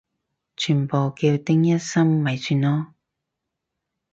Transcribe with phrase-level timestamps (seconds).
[0.03, 0.07] 全部叫
[1.37, 2.87] 丁一心咪算囉